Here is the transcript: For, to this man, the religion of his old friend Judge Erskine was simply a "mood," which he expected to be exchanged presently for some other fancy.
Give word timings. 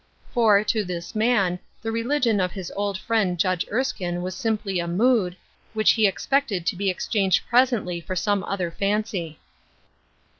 For, 0.33 0.63
to 0.63 0.83
this 0.83 1.13
man, 1.13 1.59
the 1.83 1.91
religion 1.91 2.39
of 2.39 2.53
his 2.53 2.71
old 2.75 2.97
friend 2.97 3.37
Judge 3.39 3.67
Erskine 3.71 4.23
was 4.23 4.33
simply 4.33 4.79
a 4.79 4.87
"mood," 4.87 5.35
which 5.75 5.91
he 5.91 6.07
expected 6.07 6.65
to 6.65 6.75
be 6.75 6.89
exchanged 6.89 7.45
presently 7.47 8.01
for 8.01 8.15
some 8.15 8.43
other 8.45 8.71
fancy. 8.71 9.37